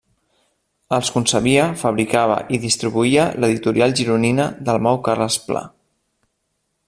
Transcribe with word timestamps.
Els 0.95 1.11
concebia, 1.17 1.65
fabricava 1.81 2.37
i 2.57 2.61
distribuïa 2.63 3.27
l'editorial 3.43 3.95
gironina 4.01 4.49
Dalmau 4.71 4.99
Carles 5.09 5.39
Pla. 5.51 5.63